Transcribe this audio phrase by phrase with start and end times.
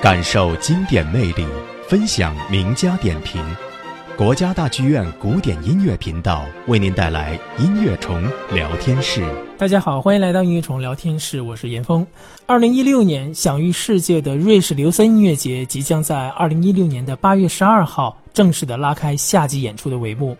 [0.00, 1.44] 感受经典魅力，
[1.88, 3.44] 分享名家点评。
[4.16, 8.22] 国家大剧院古典音乐频道为您带来音乐虫
[8.54, 9.24] 聊天室。
[9.58, 12.06] 大家好，欢迎来到音乐虫聊天室，我是严峰。
[12.46, 20.36] 二零一六年享誉世界的瑞士刘森音乐节即将在二零一六年的八月十二号正式的拉开夏季演出的帷幕。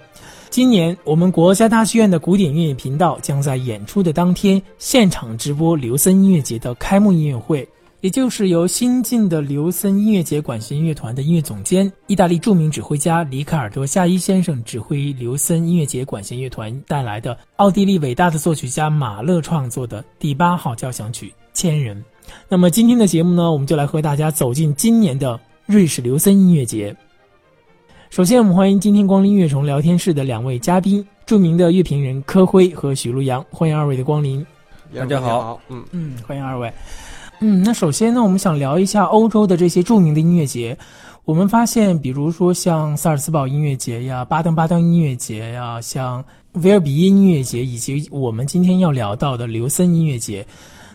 [0.50, 7.68] 今年，我们国家大剧院的古典音乐频道将在演出的当天现场直播刘森音乐节的开幕音乐会，
[8.01, 21.96] 也就是由新晋的刘森音乐节管弦乐团的音乐总监、意大利著名指挥家里卡尔多·夏伊先生指挥刘森音乐节管弦乐团带来的奥地利伟大的作曲家马勒创作的第八号交响曲《千人》。
[22.49, 26.94] 那么今天的节目呢，我们就来和大家走进今年的瑞士刘森音乐节。
[28.11, 34.47] 首先，我们欢迎今天光临乐虫聊天室的两位嘉宾，著名的乐评人柯辉和许路阳，欢迎二位的光临。
[34.94, 36.72] 大家好，嗯嗯，欢迎二位。
[37.41, 40.77] 嗯，那首先呢，我们想聊一下欧洲的这些著名的音乐节。
[41.25, 50.45] 我们发现，比如说像萨尔茨堡音乐节呀、巴登巴登音乐节呀、像威尔比耶音乐节，以及我们今天要聊到的刘森音乐节，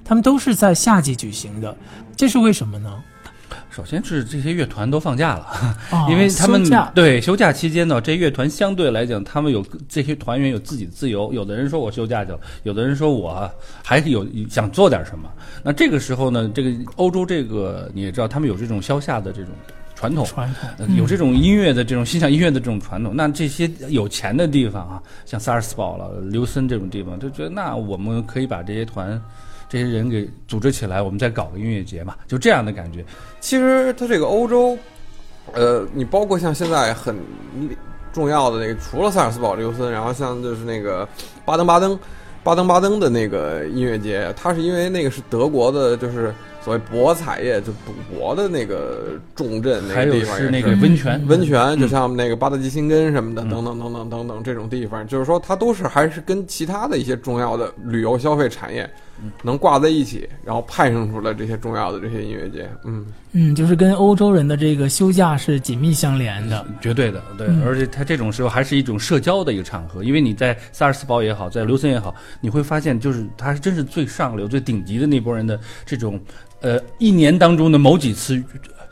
[0.04, 1.78] 他们都是在夏季举行的，
[2.18, 3.02] 这是为什么呢？
[3.76, 5.76] 首先是这些乐团都放假了，
[6.08, 11.34] 因为他们休对休假期间呢，这乐团相对来讲，他们有这些团员有自己的自由。
[11.34, 13.50] 有的人说我休假去了，有的人说我
[13.82, 15.28] 还有想做点什么。
[15.64, 19.50] 那这个时候呢，这个欧洲这个你也知道，他们有这种消夏的这种
[19.96, 23.16] 传统，传统有这种音乐的这种欣赏音乐的这种传统。
[23.16, 29.20] 那这些有钱的地方啊，像萨尔斯堡了、刘森这种地方，就觉得那我们可以把这些团。
[29.74, 33.04] 这些人给组织起来，我们再搞个音乐节嘛，就这样的感觉。
[33.40, 34.78] 其实它这个欧洲，
[35.52, 37.18] 呃，你包括像现在很
[38.14, 41.10] 重要的那个，除了萨尔斯堡、刘森，然后像就是那个
[41.44, 41.98] 巴登巴登、
[42.44, 46.32] 巴登巴登的那个音乐节，它是因为那个是德国的，就是
[46.64, 58.88] 所谓博彩业就赌博的那个重镇那个地方，是那个温泉，温泉就像那个巴德基辛根什么的，等等等等等等这种地方，就是说它都是还是跟其他的一些重要的旅游消费产业。
[59.42, 63.06] 能挂在一起，然后派生出来这些重要的这些音乐节，嗯。
[63.36, 76.20] 嗯，就是跟欧洲人的这个休假是紧密相连的，绝对的，对，而且它这种时候还是一种社交的一个场合，因为你在萨尔斯堡也好，在刘森也好，你会发现，就是它真是最上流、最顶级的那波人的这种，
[76.62, 78.44] 呃，一年当中的某几次。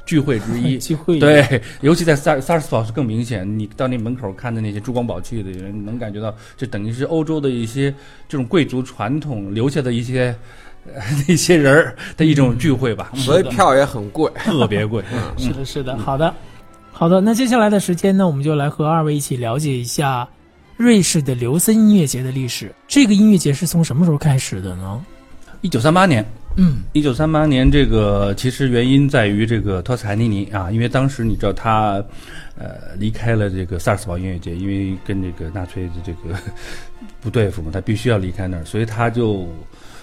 [0.05, 3.47] 聚会之一， 聚会对，尤其在萨萨尔斯堡是更明显。
[3.57, 7.93] 你到那门口看的那些珠光宝气的人，能感觉到，这等于是欧洲的一些
[8.27, 10.35] 这种贵族传统留下的一些
[11.27, 13.11] 那些人儿的一种聚会吧。
[13.15, 15.03] 所以票也很贵，特别贵。
[15.37, 15.97] 是的，是的。
[15.97, 16.33] 好的，
[16.91, 17.21] 好的。
[17.21, 20.27] 那接下来的时间呢，我们就来和二位一起了解一下
[20.77, 22.73] 瑞士的琉森音乐节的历史。
[22.87, 25.05] 这个音乐节是从什么时候开始的呢？
[25.61, 26.25] 一九三八年。
[26.57, 32.03] 嗯，一九三八年，这个其实原因在于这个托斯卡尼尼啊，因为当时你知道他，
[32.57, 36.37] 呃，离开了这个萨尔斯堡音乐节，因为跟这个纳粹的这个
[37.21, 39.47] 不对付嘛，他必须要离开那儿，所以他就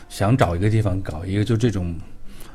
[0.09, 1.95] 想找一个地方搞一个就这种，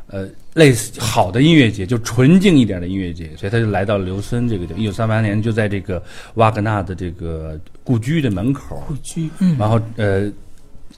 [0.07, 4.81] 呃，类似好的音乐节，就纯净一点的音乐节，所以他就来到了刘森这个地方。
[4.81, 6.01] 一九三八年就在这个
[6.33, 10.31] 瓦格纳的这个故居的门口，故居，嗯，然后呃。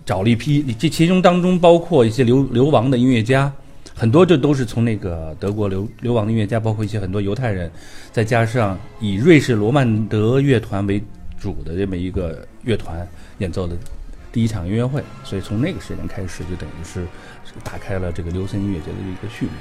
[0.06, 3.52] 找了一批，这其中当中包括一些流流亡的音乐家，
[3.96, 7.72] 很多这都是从那个德国流流亡的音乐家，包括一些很多犹太人，
[8.12, 11.04] 再加上以瑞士罗曼德乐团为
[11.40, 13.08] 主的这么一个乐团
[13.40, 13.76] 演奏的
[14.32, 17.06] 第一场音乐会，所以从那个时间开始，就等于是
[17.64, 19.52] 打开了这个刘森音乐节的一个序幕。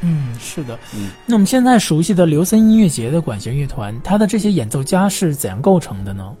[0.00, 0.76] 嗯，是的。
[0.96, 6.34] 嗯，那我们现在熟悉的刘森音乐节的管弦乐团，它的这些演奏家是怎样构成的呢？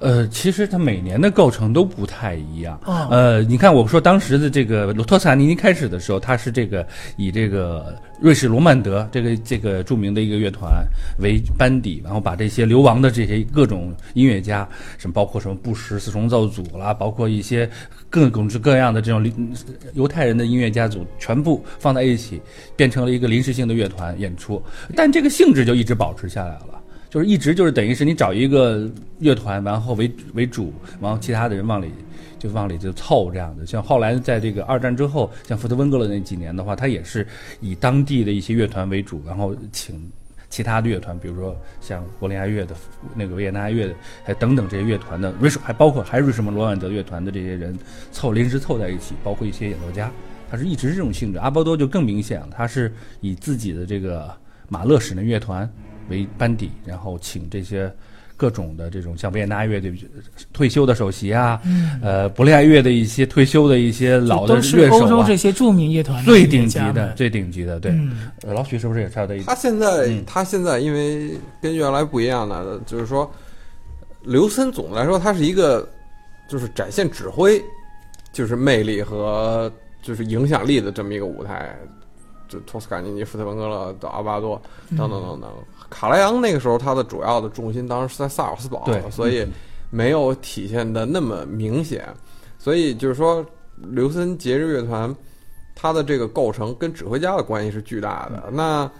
[0.00, 2.80] 呃，其实它每年的构成都不太一样。
[3.10, 10.84] 呃，你看，我说当时的这个托斯卡尼尼开始的时候，他是这个以这个瑞士罗曼德这个这个著名的一个乐团
[11.18, 14.66] 为班底，然后把这些流亡的这些各种音乐家，
[14.96, 17.68] 什么包括什么布什四重奏组啦，包括一些
[18.08, 19.30] 各种各样的这种
[19.92, 22.40] 犹太人的音乐家组，全部放在一起，
[22.74, 24.62] 变成了一个临时性的乐团演出。
[24.96, 26.79] 但这个性质就一直保持下来了。
[27.10, 31.90] 就是一直就是等于是你找一个乐团，然后为为主，然后其他的人往里
[32.38, 33.66] 就往里就凑这样的。
[33.66, 37.26] 像后来在这个二战之后，像福特温格勒那几年的话，他也是
[37.60, 40.08] 以当地的一些乐团为主，然后请
[40.48, 42.76] 其他的乐团，比如说像柏林爱乐的
[43.16, 43.92] 那个维也纳爱乐，
[44.22, 47.76] 还等等这些乐团的，还包括还是什么罗曼德乐团的这些人
[48.12, 50.12] 凑临时凑在一起，包括一些演奏家，
[50.48, 51.40] 他是一直是这种性质。
[51.40, 54.32] 阿波多就更明显了，他是以自己的这个
[54.68, 55.68] 马勒史的乐团。
[56.10, 57.90] 为班底，然后请这些
[58.36, 59.94] 各种的这种像维也纳乐队
[60.52, 61.60] 退休的首席啊，
[62.02, 67.78] 呃，伯利爱乐的一些退休的一些老的乐手啊，欧洲这些著名乐团最顶级的、最顶级的。
[67.78, 67.92] 对，
[68.42, 69.38] 呃，老许是不是也差的？
[69.44, 73.30] 他现在他现在因为跟原来不一样了，就是说，
[74.22, 75.86] 刘森总的来说，他是一个
[76.48, 77.62] 就是展现指挥，
[78.32, 79.70] 就是魅力和
[80.02, 81.76] 就是影响力的这么一个舞台。
[82.50, 84.60] 就托斯卡尼尼、福特文格勒到阿巴多
[84.90, 85.50] 等等等等，
[85.88, 89.46] 卡莱昂那个时候他的主要的重心当时是在萨尔斯堡，所以
[89.88, 92.06] 没有体现的那么明显。
[92.58, 95.14] 所以就是说，刘森节日乐团
[95.74, 98.50] 它的这个构成跟指挥家的关系是巨大的。
[98.52, 98.90] 那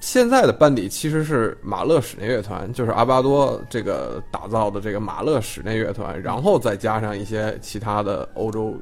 [0.00, 8.76] 现在的班底其实是马勒室内乐团，就是阿巴多这个打造的这个马勒室内乐团，然后再加上一些其他的欧洲。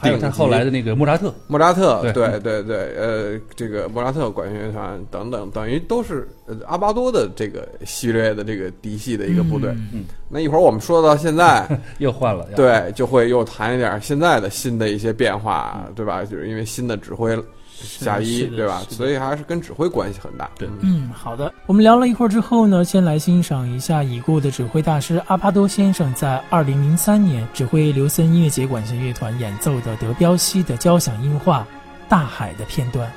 [0.00, 6.28] 还有他后来的那个莫扎特，莫扎特，对对对，呃，这个莫扎特管弦乐团等等，等于都是
[6.66, 9.70] 阿巴多的这个系列的这个嫡系的一个部队。
[9.92, 11.66] 嗯，那一会儿我们说到现在
[11.98, 16.24] 又换了，对，就会又谈一点现在的新的一些变化，对吧？
[16.24, 17.36] 就是因为新的指挥。
[17.84, 18.82] 夏一对吧？
[18.88, 20.50] 所以还是跟指挥关系很大。
[20.58, 21.52] 对，嗯，好的。
[21.66, 31.60] 我们聊了一会儿之后呢，先来欣赏一下已故的指挥大师阿帕多先生在二零零三年指挥刘森音乐节管弦乐团演奏的德彪西的交响音画
[32.08, 33.10] 《大海》的片段。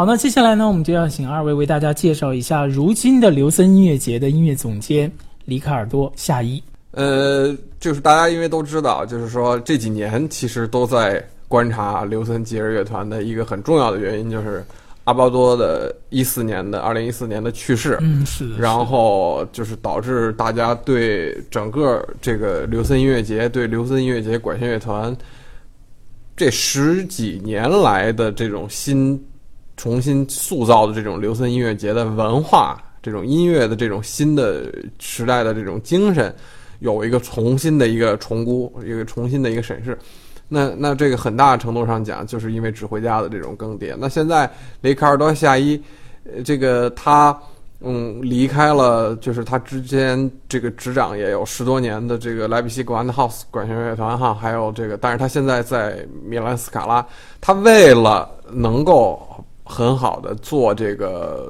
[0.00, 5.12] 好，那接下来呢，我们就要请二位为大家介绍一下如今的刘森音乐节的音乐总监
[5.44, 6.62] 里卡尔多夏伊。
[6.92, 14.64] 呃，就是大家因为都知道，就是说这几年其实都在观察刘森吉尔乐团的一个很重要的原因，就是
[15.04, 17.98] 阿巴多的一四年的二零一四年的去世。
[18.00, 18.56] 嗯，是的。
[18.56, 25.14] 然后就是导致大家对整个这个刘森音乐节、对刘森音乐节管弦乐团
[26.34, 29.22] 这十几年来的这种新。
[29.80, 36.34] 重新塑造的这种刘森音乐节的文化，这种音乐的这种新的时代的这种精神，
[36.80, 39.98] 有一个重新的一个重估，一个重新的一个审视。
[40.48, 43.96] 那那这个很大程度上讲，就是因为指挥家的这种更迭。
[43.98, 44.50] 那现在
[44.82, 45.80] 雷卡尔多夏伊，
[46.44, 47.34] 这个他
[47.80, 57.06] 嗯离开了，就是他之间这个执掌也有十多年的这个莱比锡 Grand House 管弦乐团哈，还有这个，但是他现在在米兰斯卡拉，
[57.40, 59.18] 他为了能够
[59.70, 61.48] 很好的做这个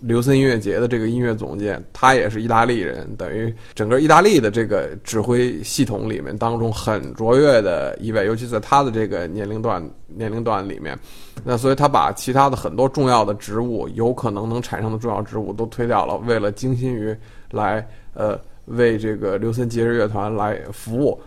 [0.00, 10.98] 刘森音乐节的这个音乐总监，他也是意大利人，等于整个意大利的这个指挥系统里面当中很卓越的一位，尤其在他的这个年龄段年龄段里面，
[11.44, 17.14] 那所以他把其他的很多重要的职务，有可能能产生的重要职务都推掉了，为了精心于
[17.50, 21.20] 来呃为这个刘森节日乐团来服务。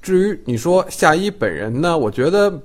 [0.00, 2.58] 至于你说夏一本人呢，我觉得。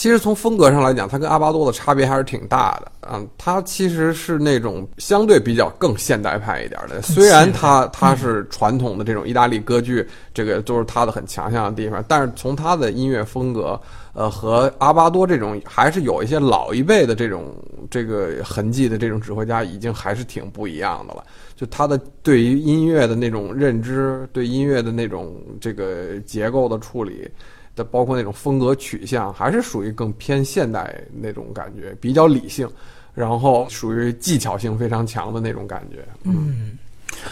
[0.00, 2.90] 其实从风格上来讲，他跟阿巴多的差别还是挺大的。
[3.12, 7.02] 嗯，他其实是那种相对比较更现代派一点的。
[7.02, 13.78] 虽然他他是传统的这种意大利歌剧，这个都是他的很强项的地方，但是从他的音乐风格，
[14.14, 17.54] 呃，和阿巴多这种还是有一些老一辈的这种
[17.90, 21.22] 这个痕迹的这种指挥家，已经还是挺不一样的了。
[21.54, 27.28] 就他的对于音乐的那种认知，对音乐的那种这个结构的处理。
[27.76, 32.68] 的包括那种风格取向，还是属于更偏现代那种感觉，比较理性，
[33.14, 36.04] 然后属于技巧性非常强的那种感觉。
[36.24, 36.76] 嗯，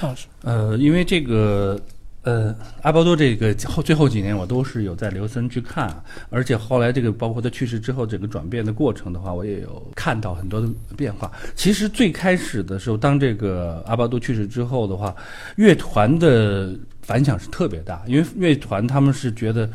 [0.00, 1.78] 老师，呃，因为这个，
[2.23, 11.30] 呃，阿波多这个后最后几年我都是有在留森去看，而且后来这个包括他去世之后整个转变的过程的话，我也有看到很多的变化。
[11.54, 15.14] 其实最开始的时候，当这个阿巴多去世之后的话，
[15.57, 19.68] 乐团的反响是特别大，因为乐团他们是觉得。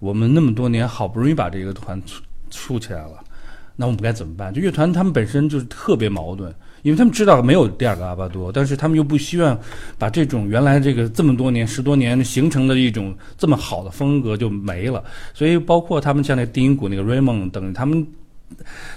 [0.00, 3.18] 我们那么多年好不容易把这个团出出起来了，
[3.76, 4.52] 那我们该怎么办？
[4.54, 9.58] 就乐团他们本身就是特别矛盾，因为他们知道没有第二个阿巴多，但是他们又不希望
[9.98, 15.02] 把这种原来这个这么多年十多年形成的一种这么好的风格就没了。
[15.34, 18.06] 所以包括他们像那个低音鼓那个 Raymond 等他们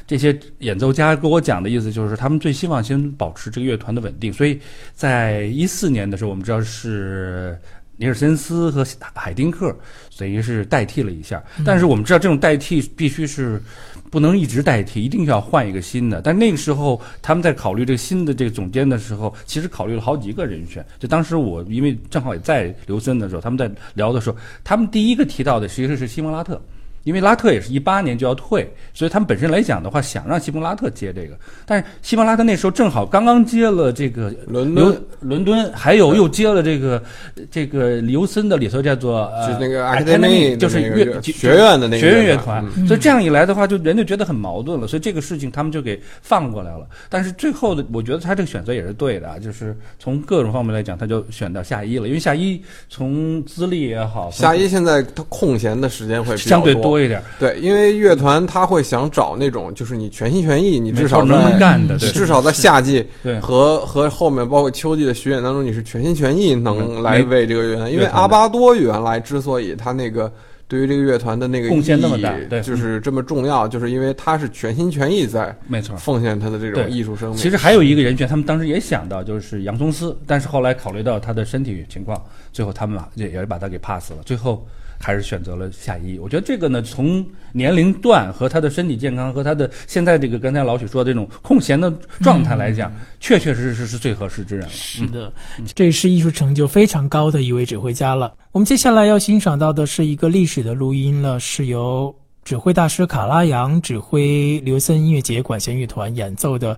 [0.07, 4.31] 这些演奏家跟我讲的意思就是，他们最希望先保持这个乐团的稳定。
[4.31, 4.59] 所以
[4.93, 7.57] 在一四年的时候，我们知道是。
[8.01, 9.71] 尼尔森斯和海丁克
[10.17, 13.61] 等于是代替了一下，但是我们知道这种代替必须是
[14.09, 16.19] 不能一直代替，一定要换一个新的。
[16.19, 20.83] 但那个时候他们在考虑这个新的这个总监的时候，其实考虑了好几个人选。
[20.97, 26.59] 就当时我因为正好也在刘森的时候，他们在聊的时候，他们第一个提到的其实是西蒙拉特。
[27.03, 31.35] 因为拉特也是一八年就要退，所以他们本身来讲的话，想让西蒙拉特接这个。
[31.65, 37.01] 但是西蒙拉特那时候正好刚刚接了这个伦敦，伦敦，还有又接了这个
[37.49, 42.63] 这个刘森的里头叫做就那个 academy，就是乐学院的那个学院乐团。
[42.85, 44.85] 所以这样一来的话，就人就觉得很矛盾了。
[44.85, 46.85] 所以这个事情他们就给放过来了。
[47.09, 52.07] 但是最后的，我觉得他这个选择也是对的啊，就是从各种方面来讲，他就选到夏伊了。
[52.07, 56.90] 因为夏伊从资历也好，夏伊现在他空闲的时间会相对多。
[56.91, 63.07] 多一点，对，因为乐团他会想找那种，就是你全心全意，你至少能干的，至少在夏季
[63.41, 67.89] 和和后面包括秋季的巡演当中，你是全心全意能来为这个乐团。
[67.89, 70.29] 因为阿巴多原来之所以他那个
[70.67, 77.37] 对于这个乐团的那个贡献那么大，就是这么重要，就是因为他是全心全意在没错奉献他的这种艺术生命。
[77.37, 82.21] 其实还有一个人选，他们当时也想到就是杨松斯，但是后来考虑到他的身体情况，
[82.51, 84.17] 最后他们也也是把他给 pass 了。
[84.25, 84.67] 最后。
[85.01, 91.91] 还是选择了夏一，我觉得这个呢，从年龄段和他的身体健康和他的现在这个刚才老许说的这种空闲的
[92.21, 94.71] 状态来讲，确确实实是最合适之人了。
[94.71, 95.33] 是的，
[95.73, 98.33] 这是艺术成就非常高的一位指挥家了。
[98.51, 106.77] 我们接下来要欣赏到的是一个历史的录音了，是由指挥大师卡拉扬指挥刘森音乐节管弦乐团演奏的，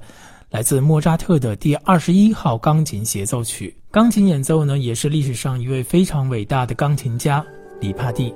[0.50, 3.76] 来自莫扎特的第二十一号钢琴协奏曲。
[3.92, 7.46] 钢琴演奏呢，也是历史上一位非常伟大的钢琴家。
[7.84, 8.34] 里帕蒂。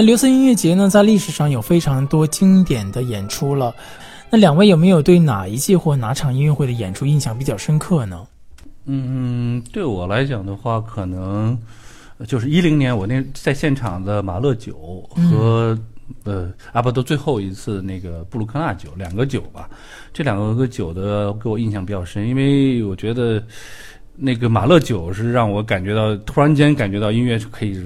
[0.00, 3.74] 那刘森音乐节呢，在历史上有非常多经典的演出了。
[4.30, 8.26] 那两位有没有对哪一季或哪场音乐会的演出印象比较深刻呢？
[8.86, 11.54] 嗯，对我来讲的话，可能
[12.26, 15.78] 就是一零年我那在现场的马勒九和
[16.24, 19.68] 呃阿波多最后一次那个布鲁克纳酒两个酒吧，
[20.14, 23.42] 这两个酒的给我印象比较深，因为我觉得
[24.16, 27.78] 那个马勒酒是让我感觉到突然间感觉到音乐是可以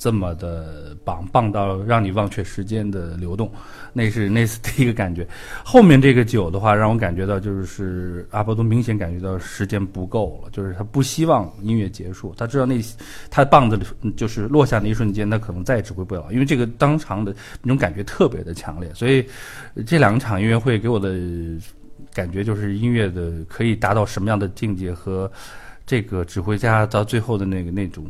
[0.00, 3.52] 这么的棒棒到让你忘却时间的流动。
[3.92, 5.28] 那是那是第一个感觉，
[5.62, 12.80] 后面这个酒的话，让我感觉到就是阿波多明显感觉到时间不够了，就是他不希望音乐结束，他知道那
[13.28, 13.78] 他棒子
[14.16, 19.26] 就是落下那一瞬间，他可能再也指挥不了，因为这个当场的那种感觉特别的强烈，所以
[19.84, 21.18] 这两场音乐会给我的
[22.14, 25.30] 感觉就是音乐的可以达到什么样的境界和
[25.84, 28.04] 这个指挥家到最后的那个那种。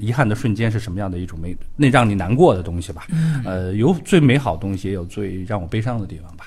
[0.00, 1.56] 遗憾的瞬间是什么样的一种美？
[1.76, 3.06] 那让你难过的东西吧。
[3.44, 6.46] 呃，有最美好的东西，也有最让我悲伤的地方吧。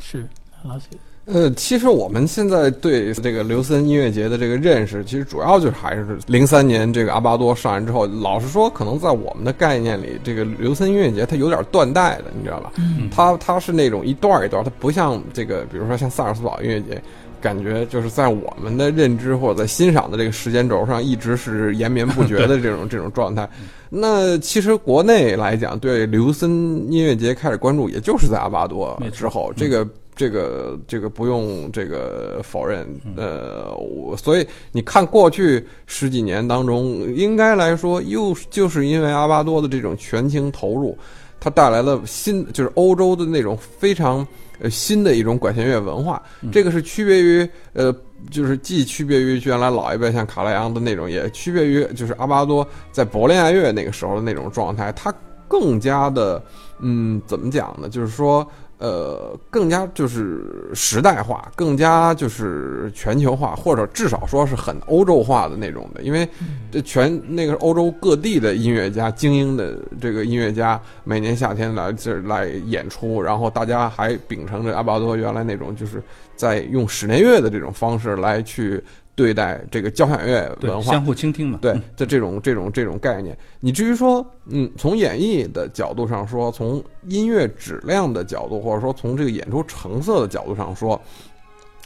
[0.00, 0.26] 是，
[0.64, 0.86] 老许。
[1.26, 8.06] 呃，其实我们现在对这个刘森音乐节的这个认识，其实主要就是还是零三年这个阿巴多上任之后。
[8.06, 12.72] 老实说，可能在我们的概念里，这个刘森音乐节它有点断代的，你知道吧？
[12.78, 13.08] 嗯。
[13.10, 17.00] 它它是那种一段一段，它不像这个，比如说像萨尔斯堡音乐节。
[17.40, 23.48] 感觉就是在我们的认知或者在欣赏的这个时间轴上，一直是延绵不绝的 这种这种状态。
[23.88, 26.50] 那其实国内来讲，对刘森
[26.92, 29.52] 音乐节开始关注，也就是在阿巴多之后。
[29.56, 32.86] 这个这个这个不用这个否认。
[33.16, 40.96] 呃，我所以你看过去十几年当中，应该来说，又就是因为阿巴多的这种全情投入，
[41.40, 44.26] 它带来了新，就是欧洲的那种非常。
[44.60, 47.94] 呃，新的一种管弦乐文化，这个是区别于呃，
[48.30, 55.12] 就是既区别于原来老一辈像卡莱昂的那种，也区别于就是阿巴多在柏林爱乐那个时候的那种状态，它
[55.48, 56.42] 更加的，
[56.78, 57.88] 嗯，怎么讲呢？
[57.88, 58.46] 就是说。
[58.80, 66.00] 呃，更加就是时代化，更加就是全球化，或者至少说是很欧洲化的那种的。
[66.00, 66.26] 因为
[66.72, 76.02] 这全那个欧洲各地的音乐家，精英的这个音乐家，每年夏天来这来演出，然后大家还秉承着阿巴多原来那种，就是
[76.34, 78.82] 在用室内乐的这种方式来去。
[79.20, 90.98] 对待这个交响乐文化，相互倾听嘛，对，的这种这种这种概念，你至于说，嗯，从演绎的角度上说，从音乐质量的角度，或者说从这个演出成色的角度上说，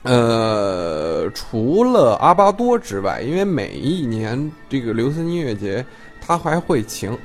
[0.04, 5.84] 呃，除了阿巴多之外，因为每一年这个刘森音乐节，
[6.20, 7.18] 他还会请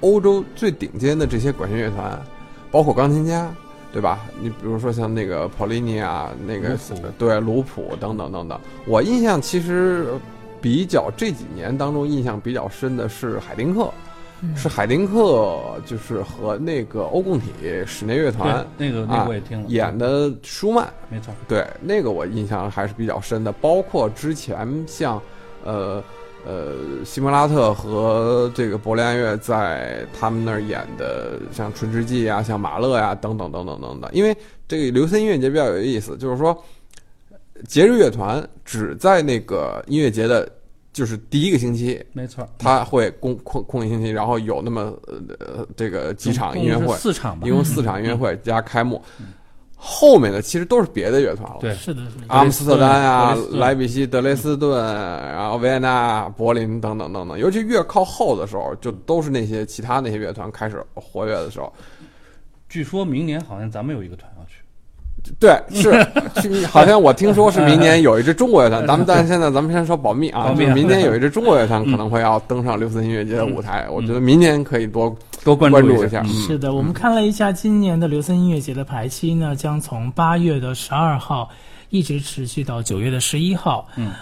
[0.00, 2.22] 欧洲最顶尖的这些管弦乐团，
[2.70, 3.50] 包括钢琴家。
[3.94, 4.26] 对吧？
[4.40, 6.76] 你比如说像那个普利尼啊，那个
[7.16, 8.60] 对卢普等等等等。
[8.86, 10.08] 我印象其实
[10.60, 13.88] 比较这几年当中印象比较深的是海丁克，
[14.56, 17.52] 是海丁克，就是和那个欧共体
[17.86, 23.52] 室内乐团那个那个我也听了演的舒曼，没错，对那个我印象还是比较深的。
[23.52, 25.22] 包括之前像
[25.64, 26.02] 呃。
[26.46, 34.10] 呃，西莫拉特和这个柏林爱乐在他们那儿演的，像《春之祭》啊，像马勒呀，等等等等等等。
[34.12, 34.36] 因为
[34.68, 36.54] 这个刘森音乐节比较有意思，就是说，
[37.66, 40.46] 节日乐团只在那个音乐节的，
[40.92, 49.02] 就是第一个星期，没错，他会空空空一星期，然后有那么呃这个几场音乐会，四场吧，一共四场音乐会加开幕。
[49.86, 57.38] 后面的其实都是别的乐团了，对，是的，阿姆斯特丹啊，莱比锡、德累斯顿，然后维也纳、柏林等等等等。
[57.38, 61.70] 尤其越靠后的时候，就都是那些其他那些乐团开始活跃的时候。
[62.68, 64.30] 据说明年好像咱们有一个团。
[65.40, 76.22] 对，是，好像我听说是明年有一支中国乐团，咱们 但现在咱们先说保密啊，就明年有一支中国乐团可能会要登上六四音乐节的舞台，我觉得明年可以多多关注一下。
[76.24, 81.48] 是的，我们看了一下今年的刘森音乐节的排期呢，将从八月的十二号
[81.88, 83.86] 一直持续到九月的十一号。
[83.96, 84.12] 嗯，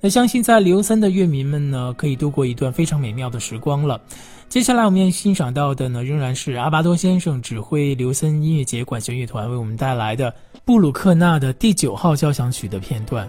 [0.00, 4.00] 那相信在刘森的乐迷们呢，可以度过一段非常美妙的时光了。
[4.48, 10.32] 接下来我们要欣赏到的呢，仍然是阿巴多先生指挥刘森音乐节管弦乐团为我们带来的
[10.68, 13.26] 布鲁克纳的第九号交响曲的片段。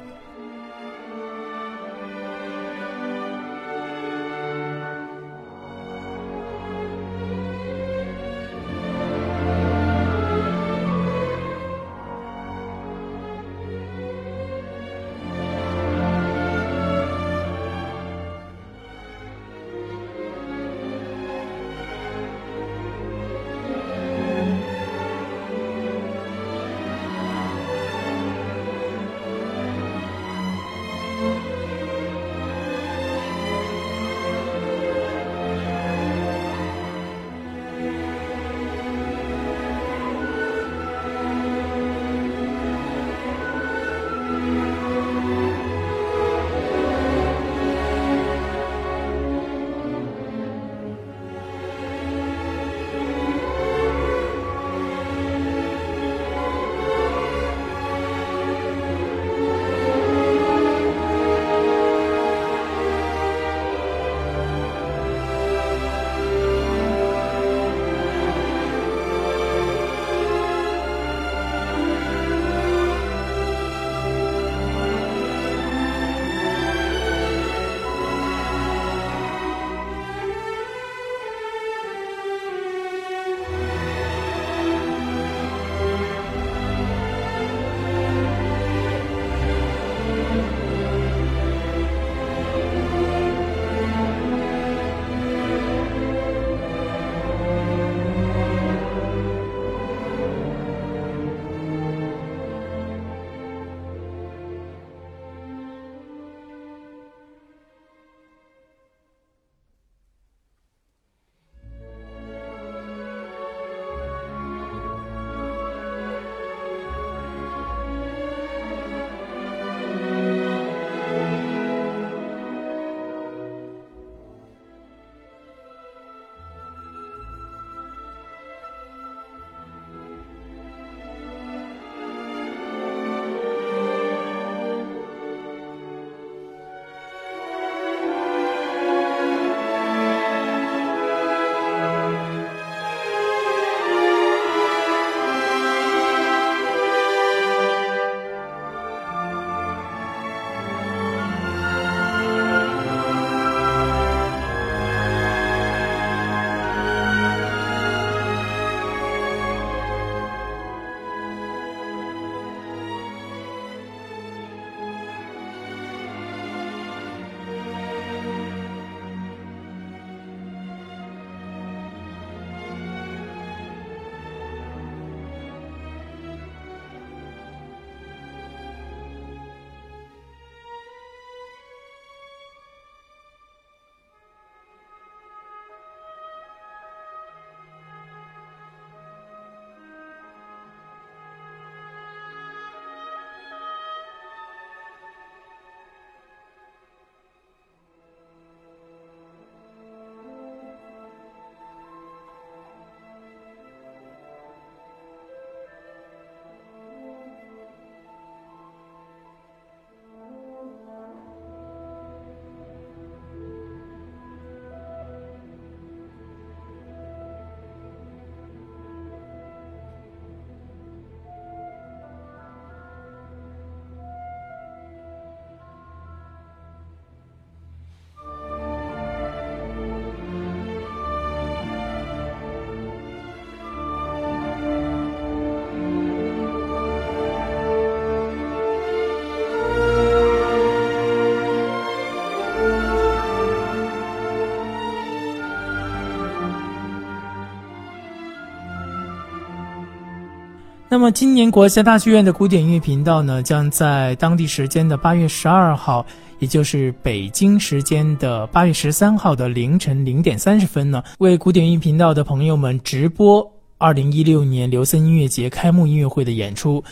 [250.92, 256.04] 那么，今年国家大剧院的古典音乐频道呢，将在当地时间的八月十二号，
[256.40, 266.84] 也就是北京时间的八月十三号的凌晨零点三十分呢，为古典音乐频道的朋友们直播二零一六年刘森音乐节开幕音乐会的演出。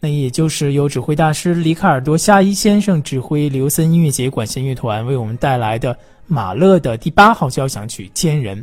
[0.00, 8.58] 那也就是由指挥大师里卡尔多·夏伊先生指挥刘森音乐节管弦乐团为我们带来的马勒的第八号交响曲《千人》。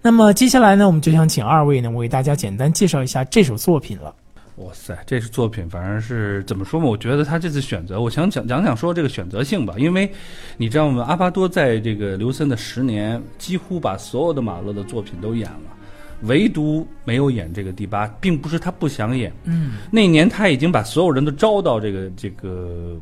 [0.00, 4.14] 那么接下来呢，我们就想请二位呢为大家简单介绍一下这首作品了。
[4.56, 6.86] 哇塞，这是作品，反正是怎么说嘛？
[6.86, 9.74] 我觉得他这次选择，我想讲讲讲说这个选择性吧。
[9.78, 10.10] 因为
[10.56, 11.04] 你知道吗？
[11.08, 15.76] 阿巴多在这个刘森的十年，几乎把所有的马勒的作品都演了，
[16.22, 19.32] 唯独没有演这个第八，并不是他不想演。
[19.44, 22.96] 嗯，那年他已经把所有人都招到这个这个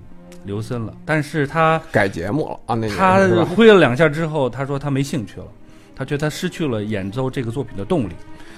[0.45, 5.47] 刘森了，但是他改节目了啊，那他挥了两下之后，他说他没兴趣了。
[5.97, 8.13] 他觉得他失去了演奏这个作品的动力，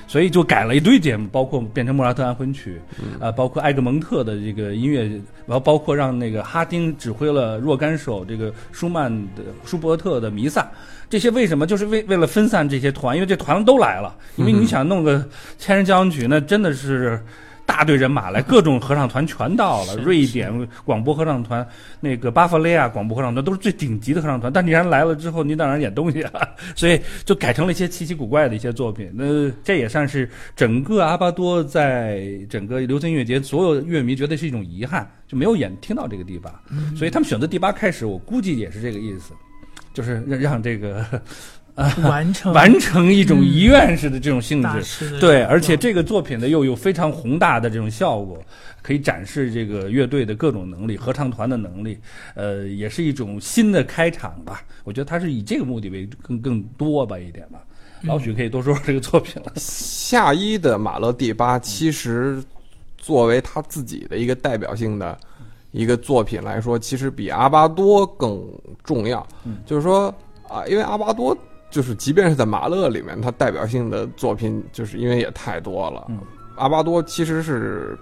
[0.08, 2.80] 所以就改了一堆节目，包括变成莫扎特安魂曲，
[3.20, 5.04] 啊，包括埃格蒙特的这个音乐，
[5.46, 10.68] 然后包括让那个哈丁指挥了若干首这个舒曼的舒伯特的弥撒，
[11.08, 11.66] 这些为什么？
[11.66, 15.24] 就是为为了分散这些团，因为这团都来了，因为你想弄个
[15.58, 17.22] 千人交响曲，那真的是。
[17.68, 19.94] 大队人马来，各种合唱团全到了。
[19.98, 20.50] 瑞典
[20.86, 21.64] 广播合唱团，
[22.00, 24.50] 那个巴伐利亚广播合唱团都是最顶级的合唱团。
[24.50, 29.12] 但你然来了之后，你当然演东西啊， 所以就改成了一些奇奇古怪的一些作品。
[29.14, 36.52] 那这也算是整个阿巴多在整个流行音乐节，所有乐迷觉得是一种遗憾，就没有演听到这个地方。
[36.96, 39.34] 所以他们选择第八开始，我估计也是这个意思，
[39.92, 41.04] 就是让让这个。
[42.02, 48.36] 完成完成一种遗愿式的这种性质，对，而且这个作品呢又有非常宏大的这种效果，
[48.82, 51.96] 可以展示这个乐队的各种能力、合唱团的能力，
[52.34, 54.60] 呃，也是一种新的开场吧。
[54.82, 57.60] 我觉得他是以这个目的为更更多吧一点吧。
[58.02, 59.52] 老许可以多说说这个作品了。
[59.54, 62.42] 夏一的马勒第八，其实
[62.96, 65.16] 作为他自己的一个代表性的
[65.70, 68.44] 一个作品来说，其实比阿巴多更
[68.82, 69.24] 重要。
[69.64, 70.12] 就是说
[70.48, 71.38] 啊，因为阿巴多。
[71.70, 76.06] 就是，即便是在马勒里面，他代表性的作品，就是因为也太多了。
[76.56, 77.96] 阿巴多其实是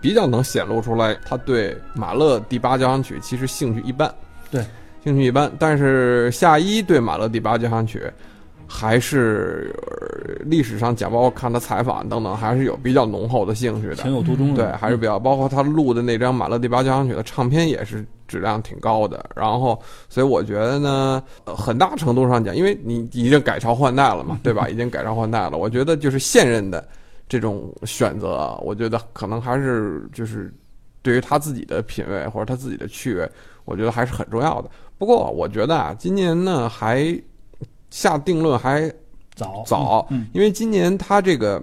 [0.00, 4.12] 比较能显露出来，他对马勒第八交响曲其实兴趣一般。
[4.50, 4.64] 对，
[5.02, 5.50] 兴趣一般。
[5.58, 8.02] 但是夏一对马勒第八交响曲，
[8.68, 9.74] 还是
[10.44, 14.54] 历史上讲，包括看他采访等等，还是有比较浓厚的兴趣的，情有独钟。
[14.54, 18.04] 对，还是比较，包括他录的那张马勒第八交响曲的唱片也是。
[18.28, 24.68] 质量挺高的，然后，所以我觉得呢，很大程度上讲，因为你已经改朝换代了嘛， 对吧？
[24.68, 26.84] 已经改朝换代了，我觉得就是现任的
[27.28, 30.52] 这种选择，我觉得可能还是就是
[31.02, 33.30] 对于他自己的品味或者他自己的趣味，
[33.64, 34.68] 我觉得还是很重要的。
[34.98, 37.16] 不过，我觉得啊，今年呢还
[37.90, 38.92] 下定论还
[39.34, 41.62] 早早，因为今年他这个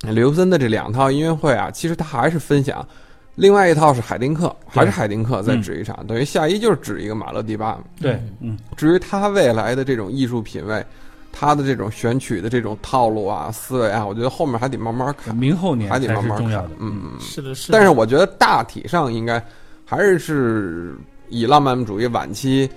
[0.00, 2.86] 刘森的这两套音乐会啊，其实他还是分享。
[3.34, 7.78] 另外一套是海丁克，还是海丁克在指一场，等于下一就是指一个马勒第八。
[7.98, 8.58] 对，嗯。
[8.76, 10.84] 至于他未来的这种艺术品味，
[11.32, 15.34] 他的这种选曲的这种套路啊、思维啊，我觉得后面还得慢慢看。
[15.34, 16.68] 明后年还得慢慢看。
[16.78, 17.78] 嗯，是的，是的。
[17.78, 19.42] 但是我觉得大体上应该
[19.86, 20.94] 还是是
[21.30, 22.68] 以浪漫主义晚期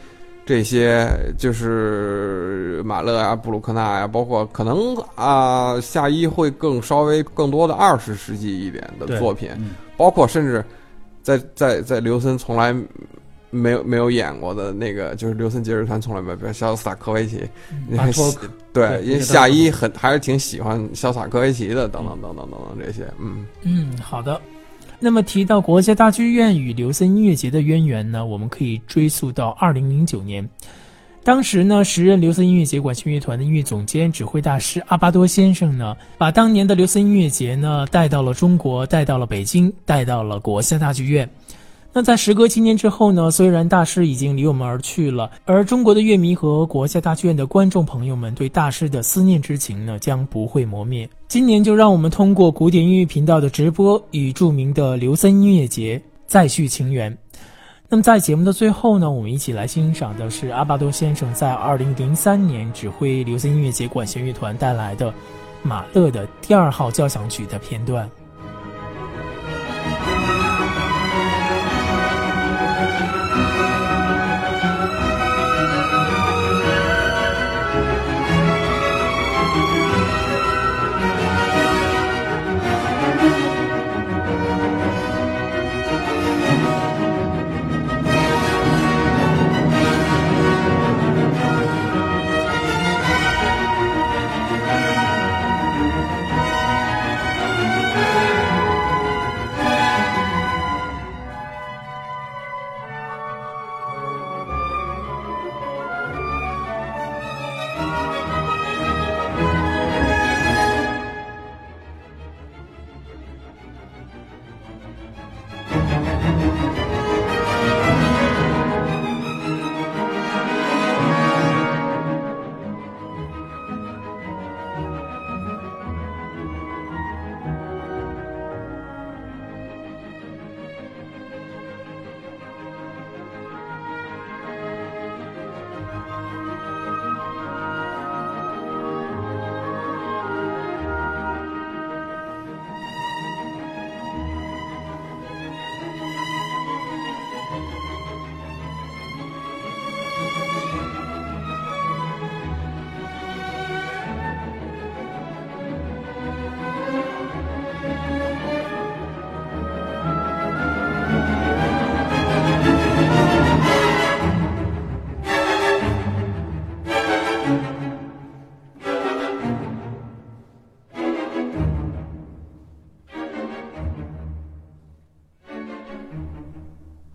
[0.46, 9.50] 这些，就是马勒啊、布鲁克纳呀，包括可能啊，夏伊会更稍微更多的二十世纪一点的作品。
[9.98, 10.64] 包括甚至，
[11.24, 12.76] 在在在刘森从来
[13.50, 17.42] 没有没有演过的那个，就是刘森爵士团从来没有，比如肖斯塔科维奇，
[18.72, 24.40] 对，因为夏伊很还是挺喜欢肖斯塔科维奇的，等等等等等等这些，嗯嗯，好的。
[25.06, 30.50] 那么提到国家大剧院与刘森音乐节的渊源呢，我们可以追溯到二零零九年。
[31.24, 41.30] 当时呢，时任刘森音乐节管弦乐团的音乐总监、指挥大师阿巴多先生呢，把当年的刘森音乐节呢带到了中国，带到了北京，带到了国家大剧院。
[41.98, 51.10] 那在时隔七年之后呢，虽然大师已经离我们而去了，而中国的乐迷和国家大剧院的观众朋友们对大师的思念之情呢，将不会磨灭。
[51.30, 57.18] 今年就让我们通过古典音乐频道的直播，与著名的刘森音乐节再续情缘。
[57.88, 65.14] 那么在节目的最后呢，我们一起来欣赏的是阿巴多先生在二零零三年指挥流行音乐节管弦乐团带来的
[65.64, 68.10] 马勒的第二号交响曲的片段。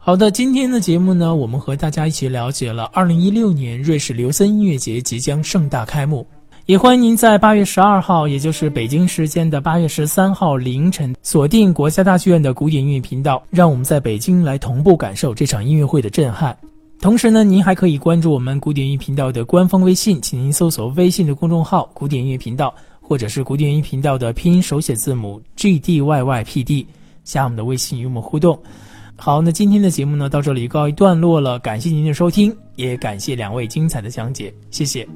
[0.03, 6.27] 好的，今天的节目呢，我们和大家一起了解了二零一六年瑞士琉森音乐节即将盛大开幕，
[6.65, 16.57] 也欢迎您在八月十二号，也就是北京时间的八月十三号凌晨，锁定国家大剧院的古典音乐频道，让我们在北京来同步感受这场音乐会的震撼。
[16.99, 26.87] 同时呢，您还可以关注我们古典音乐频道的官方微信，请您搜索微信的公众号“古典音乐频道”，或者是古典音乐频道的拼音手写字母 G D Y Y P D，
[27.23, 28.59] 加我们的微信与我们互动。
[29.23, 31.59] 好，那今天的节目呢，到这里告一段落了。
[31.59, 35.07] 感谢您的收听，也感谢两位精彩的讲解，谢谢。